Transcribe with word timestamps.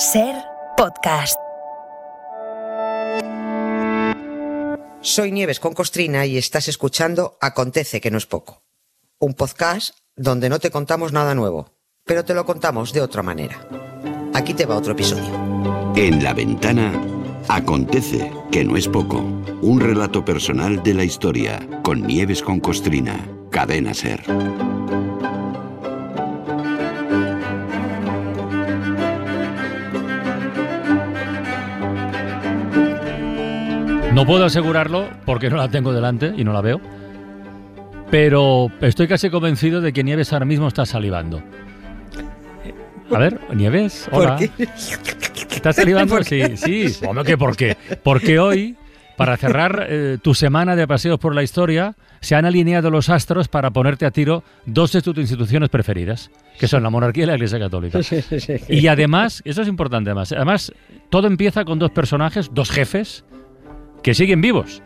Ser 0.00 0.34
podcast. 0.78 1.38
Soy 5.02 5.30
Nieves 5.30 5.60
con 5.60 5.74
Costrina 5.74 6.24
y 6.24 6.38
estás 6.38 6.68
escuchando 6.68 7.36
Acontece 7.38 8.00
que 8.00 8.10
no 8.10 8.16
es 8.16 8.24
poco. 8.24 8.62
Un 9.18 9.34
podcast 9.34 9.90
donde 10.16 10.48
no 10.48 10.58
te 10.58 10.70
contamos 10.70 11.12
nada 11.12 11.34
nuevo, 11.34 11.74
pero 12.06 12.24
te 12.24 12.32
lo 12.32 12.46
contamos 12.46 12.94
de 12.94 13.02
otra 13.02 13.22
manera. 13.22 13.68
Aquí 14.32 14.54
te 14.54 14.64
va 14.64 14.78
otro 14.78 14.94
episodio. 14.94 15.34
En 15.94 16.24
la 16.24 16.32
ventana 16.32 16.98
Acontece 17.48 18.32
que 18.50 18.64
no 18.64 18.78
es 18.78 18.88
poco. 18.88 19.18
Un 19.60 19.80
relato 19.80 20.24
personal 20.24 20.82
de 20.82 20.94
la 20.94 21.04
historia 21.04 21.60
con 21.82 22.06
Nieves 22.06 22.40
con 22.40 22.58
Costrina. 22.60 23.18
Cadena 23.50 23.92
Ser. 23.92 24.24
No 34.20 34.26
puedo 34.26 34.44
asegurarlo 34.44 35.08
porque 35.24 35.48
no 35.48 35.56
la 35.56 35.70
tengo 35.70 35.94
delante 35.94 36.34
y 36.36 36.44
no 36.44 36.52
la 36.52 36.60
veo. 36.60 36.78
Pero 38.10 38.70
estoy 38.82 39.08
casi 39.08 39.30
convencido 39.30 39.80
de 39.80 39.94
que 39.94 40.04
Nieves 40.04 40.30
ahora 40.34 40.44
mismo 40.44 40.68
está 40.68 40.84
salivando. 40.84 41.42
A 43.10 43.18
ver, 43.18 43.40
Nieves, 43.54 44.10
hola. 44.12 44.36
¿Por 44.36 44.50
qué? 44.50 44.68
¿Estás 45.50 45.76
salivando? 45.76 46.22
Sí, 46.22 46.42
sí. 46.58 47.06
Hombre, 47.08 47.24
¿qué 47.24 47.38
por 47.38 47.56
qué? 47.56 47.78
Porque 48.02 48.38
hoy, 48.38 48.76
para 49.16 49.38
cerrar 49.38 49.86
eh, 49.88 50.18
tu 50.20 50.34
semana 50.34 50.76
de 50.76 50.86
paseos 50.86 51.18
por 51.18 51.34
la 51.34 51.42
historia, 51.42 51.94
se 52.20 52.34
han 52.34 52.44
alineado 52.44 52.90
los 52.90 53.08
astros 53.08 53.48
para 53.48 53.70
ponerte 53.70 54.04
a 54.04 54.10
tiro 54.10 54.44
dos 54.66 54.92
de 54.92 55.00
tus 55.00 55.16
instituciones 55.16 55.70
preferidas, 55.70 56.30
que 56.58 56.68
son 56.68 56.82
la 56.82 56.90
monarquía 56.90 57.24
y 57.24 57.26
la 57.26 57.36
Iglesia 57.36 57.58
Católica. 57.58 58.02
Sí, 58.02 58.20
sí, 58.20 58.38
sí. 58.38 58.56
Y 58.68 58.86
además, 58.86 59.40
eso 59.46 59.62
es 59.62 59.68
importante 59.68 60.10
además, 60.10 60.30
además, 60.32 60.74
todo 61.08 61.26
empieza 61.26 61.64
con 61.64 61.78
dos 61.78 61.90
personajes, 61.90 62.50
dos 62.52 62.70
jefes, 62.70 63.24
que 64.02 64.14
siguen 64.14 64.40
vivos. 64.40 64.82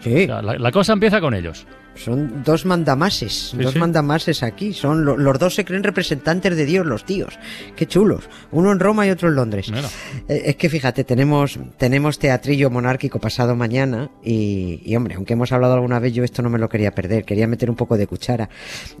Sí, 0.00 0.24
O 0.24 0.26
sea, 0.26 0.42
la, 0.42 0.58
la 0.58 0.70
cosa 0.72 0.92
empieza 0.92 1.20
con 1.20 1.34
ellos. 1.34 1.66
Son 1.94 2.42
dos 2.44 2.64
mandamases, 2.66 3.54
dos 3.58 3.72
sí. 3.74 3.78
mandamases 3.78 4.42
aquí. 4.42 4.72
Son 4.72 5.04
lo- 5.04 5.16
los 5.16 5.38
dos 5.38 5.54
se 5.54 5.64
creen 5.64 5.82
representantes 5.82 6.56
de 6.56 6.64
Dios, 6.66 6.86
los 6.86 7.04
tíos. 7.04 7.38
Qué 7.76 7.86
chulos. 7.86 8.24
Uno 8.50 8.72
en 8.72 8.80
Roma 8.80 9.06
y 9.06 9.10
otro 9.10 9.28
en 9.28 9.34
Londres. 9.36 9.70
Bueno. 9.70 9.88
Eh, 10.28 10.42
Es 10.46 10.56
que 10.56 10.68
fíjate, 10.68 11.04
tenemos, 11.04 11.58
tenemos 11.78 12.18
teatrillo 12.18 12.70
monárquico 12.70 13.18
pasado 13.18 13.54
mañana 13.56 14.10
y, 14.24 14.80
y, 14.84 14.96
hombre, 14.96 15.14
aunque 15.14 15.34
hemos 15.34 15.52
hablado 15.52 15.74
alguna 15.74 15.98
vez, 15.98 16.12
yo 16.12 16.24
esto 16.24 16.42
no 16.42 16.50
me 16.50 16.58
lo 16.58 16.68
quería 16.68 16.94
perder, 16.94 17.24
quería 17.24 17.46
meter 17.46 17.68
un 17.70 17.76
poco 17.76 17.96
de 17.96 18.06
cuchara. 18.06 18.48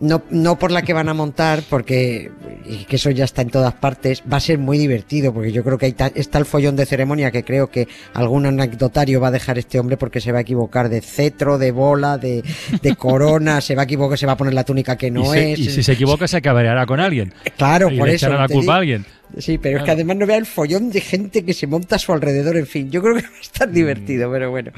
No, 0.00 0.22
no 0.30 0.58
por 0.58 0.70
la 0.70 0.82
que 0.82 0.92
van 0.92 1.08
a 1.08 1.14
montar, 1.14 1.62
porque 1.68 2.30
y 2.68 2.84
que 2.84 2.96
eso 2.96 3.10
ya 3.10 3.24
está 3.24 3.42
en 3.42 3.50
todas 3.50 3.74
partes, 3.74 4.22
va 4.30 4.36
a 4.36 4.40
ser 4.40 4.58
muy 4.58 4.78
divertido, 4.78 5.32
porque 5.32 5.52
yo 5.52 5.64
creo 5.64 5.78
que 5.78 5.86
hay 5.86 5.92
ta- 5.92 6.12
está 6.14 6.38
el 6.38 6.44
follón 6.44 6.76
de 6.76 6.86
ceremonia 6.86 7.30
que 7.30 7.44
creo 7.44 7.70
que 7.70 7.88
algún 8.14 8.46
anecdotario 8.46 9.20
va 9.20 9.28
a 9.28 9.30
dejar 9.32 9.58
este 9.58 9.78
hombre 9.80 9.96
porque 9.96 10.20
se 10.20 10.32
va 10.32 10.38
a 10.38 10.42
equivocar 10.42 10.88
de 10.88 11.00
cetro, 11.00 11.58
de 11.58 11.72
bola, 11.72 12.18
de, 12.18 12.42
de 12.82 12.96
corona, 12.96 13.60
se 13.60 13.74
va 13.74 13.82
a 13.82 13.84
equivocar, 13.84 14.18
se 14.18 14.26
va 14.26 14.32
a 14.32 14.36
poner 14.36 14.54
la 14.54 14.64
túnica 14.64 14.96
que 14.96 15.10
no 15.10 15.22
y, 15.22 15.38
se- 15.38 15.52
es. 15.52 15.58
y 15.58 15.70
si 15.70 15.82
se 15.82 15.92
equivoca, 15.92 16.26
se 16.28 16.42
cabreará 16.42 16.84
con 16.86 17.00
alguien. 17.00 17.32
Claro, 17.56 17.90
y 17.90 17.98
por 17.98 18.08
le 18.08 18.14
eso. 18.14 18.26
echará 18.26 18.42
la 18.42 18.48
culpa 18.48 18.60
digo. 18.60 18.72
a 18.72 18.76
alguien. 18.76 19.06
Sí, 19.38 19.58
pero 19.58 19.78
es 19.78 19.84
que 19.84 19.90
además 19.90 20.16
no 20.16 20.26
vea 20.26 20.36
el 20.36 20.46
follón 20.46 20.90
de 20.90 21.00
gente 21.00 21.44
que 21.44 21.54
se 21.54 21.66
monta 21.66 21.96
a 21.96 21.98
su 21.98 22.12
alrededor, 22.12 22.56
en 22.56 22.66
fin, 22.66 22.90
yo 22.90 23.02
creo 23.02 23.14
que 23.16 23.22
va 23.22 23.28
a 23.36 23.40
estar 23.40 23.68
Mm. 23.68 23.72
divertido, 23.72 24.30
pero 24.30 24.50
bueno. 24.50 24.72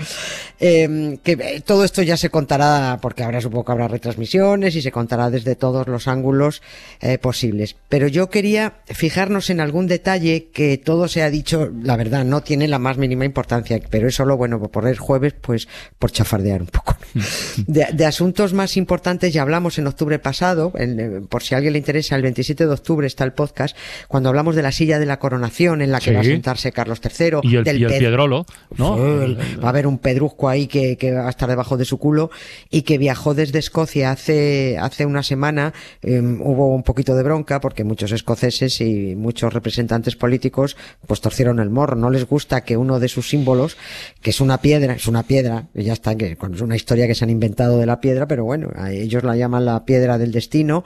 Eh, 0.60 1.18
que 1.22 1.62
todo 1.64 1.84
esto 1.84 2.02
ya 2.02 2.16
se 2.16 2.30
contará, 2.30 2.98
porque 3.02 3.22
habrá 3.22 3.40
supongo 3.40 3.64
que 3.64 3.72
habrá 3.72 3.88
retransmisiones 3.88 4.76
y 4.76 4.82
se 4.82 4.92
contará 4.92 5.30
desde 5.30 5.56
todos 5.56 5.86
los 5.88 6.06
ángulos 6.08 6.62
eh, 7.00 7.18
posibles. 7.18 7.76
Pero 7.88 8.08
yo 8.08 8.30
quería 8.30 8.74
fijarnos 8.86 9.50
en 9.50 9.60
algún 9.60 9.86
detalle 9.86 10.48
que 10.52 10.78
todo 10.78 11.08
se 11.08 11.22
ha 11.22 11.30
dicho, 11.30 11.70
la 11.82 11.96
verdad, 11.96 12.24
no 12.24 12.42
tiene 12.42 12.68
la 12.68 12.78
más 12.78 12.96
mínima 12.98 13.24
importancia, 13.24 13.80
pero 13.90 14.08
es 14.08 14.14
solo, 14.14 14.36
bueno, 14.36 14.60
por 14.68 14.86
el 14.86 14.98
jueves, 14.98 15.34
pues 15.40 15.68
por 15.98 16.12
chafardear 16.12 16.60
un 16.62 16.68
poco. 16.68 16.96
De, 17.66 17.86
de 17.92 18.06
asuntos 18.06 18.52
más 18.52 18.76
importantes 18.76 19.32
ya 19.32 19.42
hablamos 19.42 19.78
en 19.78 19.86
octubre 19.86 20.18
pasado, 20.18 20.72
en, 20.76 21.00
eh, 21.00 21.20
por 21.28 21.42
si 21.42 21.54
a 21.54 21.58
alguien 21.58 21.72
le 21.72 21.78
interesa, 21.78 22.16
el 22.16 22.22
27 22.22 22.66
de 22.66 22.72
octubre 22.72 23.06
está 23.06 23.24
el 23.24 23.32
podcast, 23.32 23.76
cuando 24.08 24.28
hablamos 24.28 24.43
de 24.52 24.62
la 24.62 24.72
silla 24.72 24.98
de 24.98 25.06
la 25.06 25.18
coronación 25.18 25.80
en 25.82 25.90
la 25.92 25.98
que 26.00 26.10
Sí. 26.10 26.14
va 26.14 26.20
a 26.20 26.24
sentarse 26.24 26.72
Carlos 26.72 27.00
III. 27.02 27.38
Y 27.42 27.56
el, 27.56 27.64
del 27.64 27.80
y 27.80 27.84
el 27.84 27.98
Piedrolo, 27.98 28.46
¿no? 28.76 28.96
Sí, 28.96 29.02
el- 29.24 29.38
va 29.62 29.66
a 29.66 29.70
haber 29.70 29.86
un 29.86 29.98
pedrusco 29.98 30.48
ahí 30.48 30.66
que, 30.66 30.96
que 30.96 31.12
va 31.12 31.26
a 31.26 31.30
estar 31.30 31.48
debajo 31.48 31.76
de 31.76 31.84
su 31.84 31.98
culo 31.98 32.30
y 32.70 32.82
que 32.82 32.98
viajó 32.98 33.34
desde 33.34 33.58
Escocia 33.58 34.10
hace, 34.10 34.76
hace 34.78 35.06
una 35.06 35.22
semana. 35.22 35.72
eh, 36.02 36.20
hubo 36.20 36.74
un 36.74 36.82
poquito 36.82 37.14
de 37.16 37.22
bronca 37.22 37.60
porque 37.60 37.84
muchos 37.84 38.12
escoceses 38.12 38.80
y 38.80 39.14
muchos 39.16 39.52
representantes 39.54 40.16
políticos 40.16 40.76
pues 41.06 41.20
torcieron 41.20 41.60
el 41.60 41.70
morro. 41.70 41.96
No 41.96 42.10
les 42.10 42.26
gusta 42.26 42.62
que 42.62 42.76
uno 42.76 42.98
de 43.00 43.08
sus 43.08 43.28
símbolos, 43.28 43.76
que 44.20 44.30
es 44.30 44.40
una 44.40 44.58
piedra, 44.58 44.94
es 44.94 45.06
una 45.06 45.22
piedra, 45.22 45.68
y 45.74 45.84
ya 45.84 45.92
está, 45.92 46.14
que 46.16 46.36
es 46.52 46.60
una 46.60 46.76
historia 46.76 47.06
que 47.06 47.14
se 47.14 47.24
han 47.24 47.30
inventado 47.30 47.78
de 47.78 47.86
la 47.86 48.00
piedra, 48.00 48.26
pero 48.26 48.44
bueno, 48.44 48.70
a 48.76 48.92
ellos 48.92 49.22
la 49.24 49.36
llaman 49.36 49.64
la 49.64 49.84
piedra 49.84 50.18
del 50.18 50.32
destino 50.32 50.84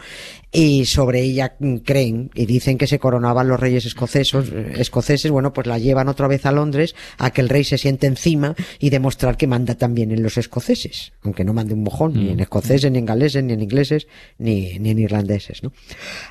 y 0.52 0.84
sobre 0.86 1.20
ella 1.22 1.54
mm, 1.58 1.76
creen 1.78 2.30
y 2.34 2.46
dicen 2.46 2.78
que 2.78 2.86
se 2.86 2.98
coronaban 2.98 3.47
los 3.48 3.59
reyes 3.59 3.84
escocesos, 3.86 4.50
escoceses, 4.76 5.31
bueno, 5.31 5.53
pues 5.53 5.66
la 5.66 5.78
llevan 5.78 6.09
otra 6.09 6.28
vez 6.28 6.47
a 6.47 6.53
Londres 6.53 6.94
a 7.19 7.31
que 7.31 7.41
el 7.41 7.48
rey 7.48 7.64
se 7.64 7.78
siente 7.78 8.06
encima 8.06 8.54
y 8.78 8.91
demostrar 8.91 9.36
que 9.36 9.47
manda 9.47 9.75
también 9.75 10.12
en 10.12 10.22
los 10.22 10.38
escoceses, 10.38 11.12
aunque 11.22 11.44
no 11.44 11.53
mande 11.53 11.75
un 11.75 11.82
mojón, 11.82 12.12
ni 12.14 12.31
en 12.31 12.41
escoceses, 12.41 12.91
ni 12.91 12.98
en 12.98 13.06
galeses, 13.06 13.42
ni 13.42 13.53
en 13.54 13.60
ingleses, 13.62 14.06
ni, 14.38 14.78
ni 14.78 14.91
en 14.91 14.98
irlandeses, 14.98 15.62
¿no? 15.62 15.72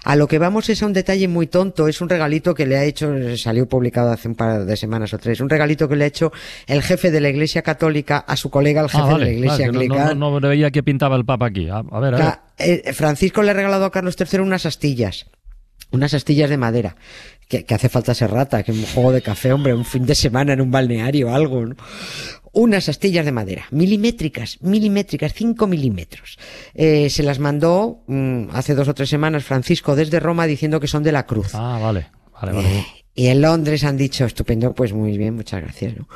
A 0.04 0.16
lo 0.16 0.28
que 0.28 0.40
vamos 0.40 0.70
es 0.70 0.82
a 0.84 0.86
un 0.86 0.94
detalle 0.94 1.28
muy 1.28 1.48
tonto, 1.48 1.88
es 1.88 2.00
un 2.02 2.10
regalito 2.10 2.54
que 2.54 2.66
le 2.66 2.78
ha 2.78 2.84
hecho, 2.84 3.14
salió 3.38 3.68
publicado 3.68 4.12
hace 4.12 4.28
un 4.28 4.36
par 4.36 4.66
de 4.66 4.78
semanas 4.78 5.14
o 5.14 5.18
tres, 5.18 5.40
un 5.42 5.50
regalito 5.50 5.90
que 5.90 5.96
le 5.96 6.04
ha 6.06 6.08
hecho 6.08 6.32
el 6.68 6.82
jefe 6.84 7.12
de 7.12 7.20
la 7.22 7.30
Iglesia 7.30 7.62
Católica 7.62 8.20
a 8.20 8.36
su 8.38 8.50
colega, 8.50 8.82
el 8.82 8.90
jefe 8.90 9.04
Ah, 9.04 9.12
vale. 9.12 9.26
de 9.26 9.32
la 9.32 9.38
Iglesia 9.38 9.66
vale, 9.68 9.80
que 9.80 9.88
no- 9.88 9.94
Anglicana. 9.96 10.14
no, 10.16 10.40
no, 10.40 10.48
veía 10.50 10.72
que 10.72 10.84
pintaba 10.84 11.16
el 11.16 11.26
Papa 11.26 11.48
aquí. 11.48 11.68
A, 11.70 11.78
a 11.80 12.00
ver, 12.00 12.16
a 12.16 12.18
ver. 12.18 12.34
Eh, 12.60 12.94
Francisco 12.94 13.44
le 13.44 13.52
ha 13.52 13.54
regalado 13.54 13.86
a 13.86 13.92
Carlos 13.92 14.16
III 14.20 14.40
unas 14.40 14.66
astillas. 14.66 15.28
Unas 15.92 16.14
astillas 16.14 16.50
de 16.50 16.58
madera. 16.58 16.96
Que, 17.48 17.64
que 17.64 17.74
hace 17.74 17.88
falta 17.88 18.14
ser 18.14 18.30
rata, 18.32 18.62
que 18.64 18.74
un 18.74 18.86
juego 18.86 19.14
de 19.14 19.22
café, 19.22 19.54
hombre, 19.54 19.74
un 19.74 19.86
fin 19.86 20.06
de 20.06 20.16
semana 20.16 20.52
en 20.52 20.60
un 20.60 20.70
balneario 20.70 21.30
o 21.30 21.34
algo, 21.34 21.66
¿no? 21.66 21.76
Unas 22.52 22.90
astillas 22.90 23.24
de 23.24 23.32
madera, 23.32 23.68
milimétricas, 23.72 24.58
milimétricas, 24.62 25.34
5 25.34 25.66
milímetros. 25.68 26.38
Eh, 26.74 27.10
se 27.10 27.24
las 27.24 27.40
mandó 27.40 28.04
mm, 28.08 28.50
hace 28.52 28.76
dos 28.76 28.88
o 28.88 28.94
tres 28.94 29.10
semanas 29.10 29.46
Francisco 29.46 29.96
desde 29.96 30.20
Roma 30.20 30.46
diciendo 30.46 30.80
que 30.80 30.88
son 30.88 31.04
de 31.04 31.12
la 31.12 31.26
cruz. 31.26 31.52
Ah, 31.54 31.80
vale. 31.82 32.08
Vale, 32.34 32.52
vale. 32.52 32.86
Y 33.20 33.30
en 33.30 33.42
Londres 33.42 33.84
han 33.84 33.98
dicho, 33.98 34.26
estupendo, 34.26 34.76
pues 34.76 34.94
muy 34.94 35.18
bien, 35.18 35.34
muchas 35.34 35.64
gracias. 35.64 35.98
¿no? 35.98 36.08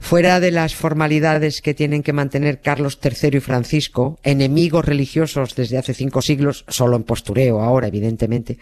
Fuera 0.00 0.40
de 0.40 0.50
las 0.50 0.74
formalidades 0.74 1.62
que 1.62 1.72
tienen 1.72 2.02
que 2.02 2.12
mantener 2.12 2.60
Carlos 2.60 2.98
III 3.00 3.36
y 3.36 3.40
Francisco, 3.40 4.18
enemigos 4.24 4.84
religiosos 4.84 5.54
desde 5.54 5.78
hace 5.78 5.94
cinco 5.94 6.20
siglos, 6.20 6.64
solo 6.66 6.96
en 6.96 7.04
postureo 7.04 7.60
ahora, 7.60 7.86
evidentemente, 7.86 8.58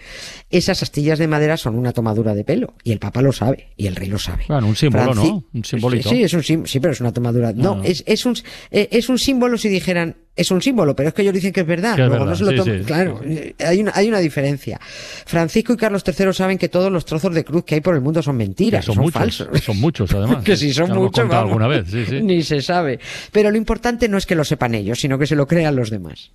esas 0.50 0.82
astillas 0.82 1.18
de 1.18 1.26
madera 1.26 1.56
son 1.56 1.74
una 1.78 1.94
tomadura 1.94 2.34
de 2.34 2.44
pelo. 2.44 2.74
Y 2.84 2.92
el 2.92 2.98
Papa 2.98 3.22
lo 3.22 3.32
sabe, 3.32 3.68
y 3.78 3.86
el 3.86 3.96
rey 3.96 4.10
lo 4.10 4.18
sabe. 4.18 4.44
Bueno, 4.46 4.66
un 4.66 4.76
símbolo, 4.76 5.14
Franci- 5.14 5.30
¿no? 5.30 5.44
Un 5.54 5.64
simbolito. 5.64 6.10
Sí, 6.10 6.22
es 6.22 6.34
un 6.34 6.42
sí, 6.42 6.78
pero 6.80 6.92
es 6.92 7.00
una 7.00 7.14
tomadura. 7.14 7.52
No, 7.54 7.76
No. 7.76 7.82
Es, 7.82 8.04
es, 8.06 8.26
un, 8.26 8.36
eh, 8.70 8.88
es 8.92 9.08
un 9.08 9.18
símbolo 9.18 9.56
si 9.56 9.70
dijeran, 9.70 10.16
es 10.36 10.50
un 10.50 10.60
símbolo, 10.60 10.94
pero 10.94 11.08
es 11.08 11.14
que 11.14 11.22
ellos 11.22 11.32
dicen 11.34 11.52
que 11.52 11.60
es 11.62 11.66
verdad. 11.66 11.97
Que 11.97 12.02
es 12.02 12.08
Luego 12.08 12.26
verdad, 12.26 12.30
no 12.30 12.36
se 12.36 12.44
lo 12.44 12.50
sí, 12.62 12.70
toman- 12.70 12.78
sí, 12.80 12.84
claro, 12.84 13.20
sí, 13.26 13.54
hay 13.64 13.80
una, 13.80 13.92
hay 13.94 14.08
una 14.08 14.19
diferencia. 14.19 14.78
Francisco 15.24 15.72
y 15.72 15.76
Carlos 15.76 16.04
III 16.06 16.32
saben 16.34 16.58
que 16.58 16.69
todos 16.69 16.92
los 16.92 17.04
trozos 17.04 17.34
de 17.34 17.44
cruz 17.44 17.64
que 17.64 17.76
hay 17.76 17.80
por 17.80 17.94
el 17.94 18.02
mundo 18.02 18.22
son 18.22 18.36
mentiras, 18.36 18.80
Que 18.82 18.86
son 18.86 18.94
son, 18.97 19.04
muchos, 19.04 19.19
falsos. 19.20 19.60
son 19.64 19.80
muchos, 19.80 20.12
además. 20.14 20.42
que 20.44 20.56
si 20.56 20.72
son 20.74 20.91
muchos, 20.92 21.26
vamos, 21.26 21.47
alguna 21.48 21.66
vez, 21.69 21.86
sí, 21.91 22.04
sí. 22.06 22.20
ni 22.22 22.42
se 22.42 22.60
sabe. 22.60 23.00
Pero 23.32 23.50
lo 23.50 23.56
importante 23.56 24.08
no 24.08 24.19
es 24.19 24.26
que 24.26 24.34
lo 24.34 24.44
sepan 24.44 24.74
ellos, 24.74 25.00
sino 25.00 25.19
que 25.19 25.26
se 25.26 25.36
lo 25.36 25.47
crean 25.47 25.74
los 25.74 25.88
demás. 25.91 26.30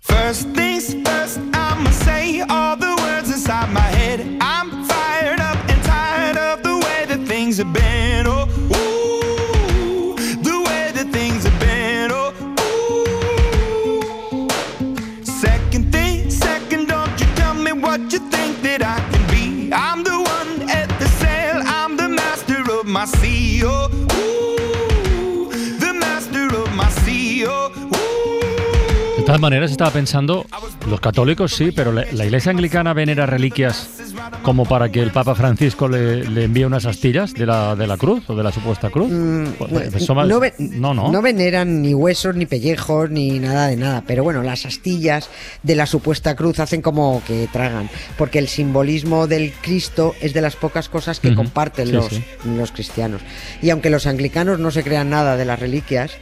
First, 0.00 0.48
Oh, 22.96 23.90
ooh. 23.90 25.50
De 29.16 29.22
todas 29.26 29.40
maneras, 29.40 29.70
estaba 29.72 29.90
pensando, 29.90 30.46
los 30.88 31.00
católicos 31.00 31.52
sí, 31.52 31.72
pero 31.72 31.92
la 31.92 32.24
iglesia 32.24 32.50
anglicana 32.50 32.92
venera 32.92 33.26
reliquias 33.26 34.03
como 34.44 34.64
para 34.66 34.90
que 34.90 35.00
el 35.00 35.10
Papa 35.10 35.34
Francisco 35.34 35.88
le, 35.88 36.22
le 36.28 36.44
envíe 36.44 36.64
unas 36.64 36.84
astillas 36.84 37.32
de 37.32 37.46
la, 37.46 37.74
de 37.74 37.86
la 37.86 37.96
cruz 37.96 38.28
o 38.28 38.36
de 38.36 38.42
la 38.42 38.52
supuesta 38.52 38.90
cruz. 38.90 39.10
Mm, 39.10 39.44
Pues 39.58 40.08
no, 40.28 40.38
ve- 40.38 40.52
no, 40.58 40.92
no. 40.92 41.10
no 41.10 41.22
veneran 41.22 41.80
ni 41.80 41.94
huesos, 41.94 42.36
ni 42.36 42.44
pellejos, 42.44 43.10
ni 43.10 43.40
nada 43.40 43.68
de 43.68 43.76
nada. 43.76 44.04
Pero 44.06 44.22
bueno, 44.22 44.42
las 44.42 44.66
astillas 44.66 45.30
de 45.62 45.74
la 45.74 45.86
supuesta 45.86 46.36
cruz 46.36 46.60
hacen 46.60 46.82
como 46.82 47.22
que 47.26 47.48
tragan. 47.50 47.88
Porque 48.18 48.38
el 48.38 48.48
simbolismo 48.48 49.26
del 49.26 49.52
Cristo 49.62 50.14
es 50.20 50.34
de 50.34 50.42
las 50.42 50.56
pocas 50.56 50.88
cosas 50.90 51.20
que 51.20 51.34
comparten 51.34 51.86
Sí, 51.86 51.92
los, 51.92 52.06
sí. 52.08 52.22
los 52.56 52.70
cristianos. 52.70 53.22
Y 53.62 53.70
aunque 53.70 53.88
los 53.88 54.06
anglicanos 54.06 54.58
no 54.58 54.70
se 54.70 54.82
crean 54.84 55.08
nada 55.08 55.36
de 55.38 55.46
las 55.46 55.58
reliquias, 55.58 56.12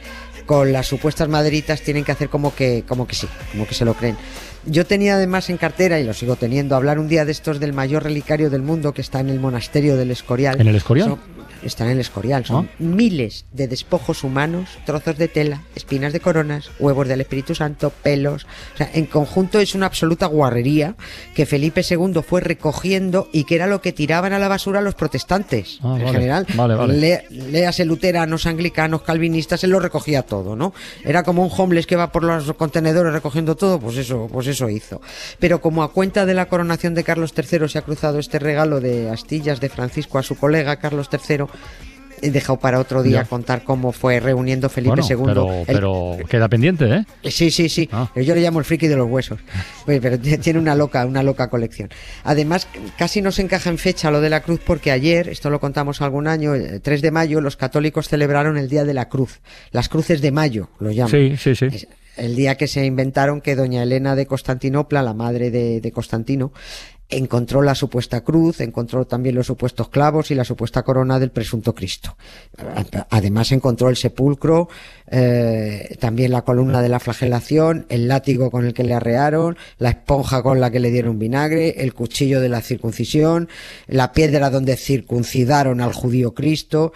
con 0.45 0.71
las 0.73 0.87
supuestas 0.87 1.27
maderitas 1.29 1.81
tienen 1.81 2.03
que 2.03 2.11
hacer 2.11 2.29
como 2.29 2.53
que, 2.55 2.83
como 2.87 3.07
que 3.07 3.15
sí, 3.15 3.27
como 3.51 3.67
que 3.67 3.73
se 3.73 3.85
lo 3.85 3.93
creen. 3.93 4.17
Yo 4.65 4.85
tenía 4.85 5.15
además 5.15 5.49
en 5.49 5.57
cartera, 5.57 5.99
y 5.99 6.05
lo 6.05 6.13
sigo 6.13 6.37
teniendo, 6.37 6.75
hablar 6.77 6.97
un 6.97 7.09
día 7.09 7.25
de 7.25 7.33
estos 7.33 7.59
del 7.59 7.73
mayor 7.73 8.03
relicario 8.03 8.49
del 8.49 8.61
mundo 8.61 8.93
que 8.93 9.01
está 9.01 9.19
en 9.19 9.29
el 9.29 9.39
monasterio 9.39 9.97
del 9.97 10.11
Escorial. 10.11 10.59
¿En 10.61 10.67
el 10.67 10.75
Escorial? 10.75 11.09
Son- 11.09 11.19
está 11.65 11.85
en 11.85 11.91
el 11.91 11.99
Escorial. 11.99 12.45
Son 12.45 12.69
miles 12.79 13.45
de 13.51 13.67
despojos 13.67 14.23
humanos, 14.23 14.69
trozos 14.85 15.17
de 15.17 15.27
tela, 15.27 15.61
espinas 15.75 16.13
de 16.13 16.19
coronas, 16.19 16.69
huevos 16.79 17.07
del 17.07 17.21
Espíritu 17.21 17.55
Santo, 17.55 17.91
pelos. 18.03 18.45
O 18.73 18.77
sea, 18.77 18.89
en 18.93 19.05
conjunto 19.05 19.59
es 19.59 19.75
una 19.75 19.85
absoluta 19.85 20.25
guarrería 20.27 20.95
que 21.35 21.45
Felipe 21.45 21.81
II 21.89 22.21
fue 22.27 22.41
recogiendo 22.41 23.29
y 23.31 23.43
que 23.43 23.55
era 23.55 23.67
lo 23.67 23.81
que 23.81 23.91
tiraban 23.93 24.33
a 24.33 24.39
la 24.39 24.47
basura 24.47 24.81
los 24.81 24.95
protestantes. 24.95 25.79
Ah, 25.81 25.95
en 25.97 26.03
vale, 26.05 26.11
general, 26.11 26.47
vale, 26.55 26.75
vale. 26.75 26.97
Le- 26.97 27.23
léase 27.29 27.85
luteranos, 27.85 28.45
anglicanos, 28.45 29.01
calvinistas, 29.03 29.63
él 29.63 29.71
lo 29.71 29.79
recogía 29.79 30.23
todo, 30.23 30.55
¿no? 30.55 30.73
Era 31.03 31.23
como 31.23 31.43
un 31.45 31.51
homeless 31.55 31.85
que 31.87 31.95
va 31.95 32.11
por 32.11 32.23
los 32.23 32.51
contenedores 32.53 33.13
recogiendo 33.13 33.55
todo, 33.55 33.79
pues 33.79 33.97
eso, 33.97 34.27
pues 34.31 34.47
eso 34.47 34.69
hizo. 34.69 35.01
Pero 35.39 35.61
como 35.61 35.83
a 35.83 35.91
cuenta 35.91 36.25
de 36.25 36.33
la 36.33 36.47
coronación 36.47 36.93
de 36.93 37.03
Carlos 37.03 37.33
III 37.37 37.67
se 37.69 37.77
ha 37.77 37.81
cruzado 37.83 38.19
este 38.19 38.39
regalo 38.39 38.79
de 38.79 39.09
astillas 39.09 39.59
de 39.59 39.69
Francisco 39.69 40.17
a 40.17 40.23
su 40.23 40.35
colega 40.35 40.77
Carlos 40.77 41.09
III, 41.11 41.45
he 42.21 42.31
dejado 42.31 42.57
para 42.57 42.79
otro 42.79 43.03
día 43.03 43.23
Ya. 43.23 43.25
contar 43.25 43.65
cómo 43.65 43.91
fue 43.91 44.21
reuniendo 44.21 44.69
Felipe 44.69 45.01
Bueno, 45.01 45.05
II. 45.09 45.17
pero, 45.25 45.53
el- 45.59 45.65
pero 45.65 46.17
queda 46.29 46.47
pendiente, 46.47 46.85
¿eh? 46.85 47.05
Sí, 47.29 47.51
sí, 47.51 47.67
sí. 47.67 47.89
Ah. 47.91 48.09
Yo 48.15 48.33
le 48.33 48.39
llamo 48.39 48.59
el 48.59 48.65
friki 48.65 48.87
de 48.87 48.95
los 48.95 49.09
huesos. 49.09 49.39
Pero 49.85 50.17
tiene 50.17 50.57
una 50.59 50.73
loca, 50.73 51.05
una 51.05 51.21
loca 51.21 51.49
colección. 51.49 51.89
Además, 52.23 52.67
casi 52.97 53.21
no 53.21 53.33
se 53.33 53.41
encaja 53.41 53.69
en 53.69 53.77
fecha 53.77 54.09
lo 54.09 54.21
de 54.21 54.29
la 54.29 54.41
cruz 54.41 54.61
porque 54.65 54.91
ayer, 54.91 55.27
esto 55.27 55.49
lo 55.49 55.59
contamos 55.59 56.01
algún 56.01 56.27
año, 56.27 56.53
el 56.55 56.79
3 56.81 57.01
de 57.01 57.11
mayo, 57.11 57.41
los 57.41 57.57
católicos 57.57 58.07
celebraron 58.07 58.57
el 58.57 58.69
Día 58.69 58.85
de 58.85 58.93
la 58.93 59.09
Cruz. 59.09 59.41
Las 59.71 59.89
cruces 59.89 60.21
de 60.21 60.31
mayo, 60.31 60.69
lo 60.79 60.91
llaman. 60.91 61.11
Sí, 61.11 61.35
sí, 61.37 61.55
sí. 61.55 61.65
Es 61.65 61.87
el 62.15 62.35
día 62.35 62.55
que 62.55 62.67
se 62.67 62.85
inventaron 62.85 63.41
que 63.41 63.55
doña 63.55 63.81
Elena 63.83 64.15
de 64.15 64.27
Constantinopla, 64.27 65.01
la 65.01 65.13
madre 65.15 65.49
de, 65.51 65.81
de 65.81 65.91
Constantino, 65.91 66.53
encontró 67.17 67.61
la 67.61 67.75
supuesta 67.75 68.21
cruz, 68.21 68.61
encontró 68.61 69.05
también 69.05 69.35
los 69.35 69.47
supuestos 69.47 69.89
clavos 69.89 70.31
y 70.31 70.35
la 70.35 70.43
supuesta 70.43 70.83
corona 70.83 71.19
del 71.19 71.31
presunto 71.31 71.73
Cristo. 71.73 72.15
Además 73.09 73.51
encontró 73.51 73.89
el 73.89 73.95
sepulcro, 73.95 74.69
eh, 75.15 75.95
también 75.99 76.31
la 76.31 76.41
columna 76.41 76.81
de 76.81 76.89
la 76.89 76.99
flagelación, 76.99 77.85
el 77.89 78.07
látigo 78.07 78.49
con 78.49 78.65
el 78.65 78.73
que 78.73 78.83
le 78.83 78.95
arrearon, 78.95 79.57
la 79.77 79.89
esponja 79.89 80.41
con 80.41 80.59
la 80.59 80.71
que 80.71 80.79
le 80.79 80.89
dieron 80.89 81.19
vinagre, 81.19 81.83
el 81.83 81.93
cuchillo 81.93 82.41
de 82.41 82.49
la 82.49 82.61
circuncisión, 82.61 83.47
la 83.85 84.11
piedra 84.11 84.49
donde 84.49 84.75
circuncidaron 84.75 85.81
al 85.81 85.93
judío 85.93 86.33
Cristo. 86.33 86.93